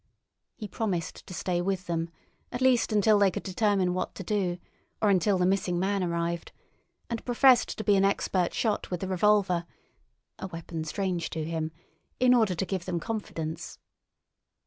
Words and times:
He 0.55 0.67
promised 0.67 1.27
to 1.27 1.33
stay 1.35 1.61
with 1.61 1.85
them, 1.85 2.09
at 2.51 2.59
least 2.59 2.91
until 2.91 3.19
they 3.19 3.29
could 3.29 3.43
determine 3.43 3.93
what 3.93 4.15
to 4.15 4.23
do, 4.23 4.57
or 4.99 5.11
until 5.11 5.37
the 5.37 5.45
missing 5.45 5.77
man 5.77 6.03
arrived, 6.03 6.51
and 7.07 7.23
professed 7.23 7.77
to 7.77 7.83
be 7.83 7.95
an 7.95 8.03
expert 8.03 8.51
shot 8.51 8.89
with 8.89 9.01
the 9.01 9.07
revolver—a 9.07 10.47
weapon 10.47 10.85
strange 10.85 11.29
to 11.29 11.43
him—in 11.45 12.33
order 12.33 12.55
to 12.55 12.65
give 12.65 12.85
them 12.85 12.99
confidence. 12.99 13.77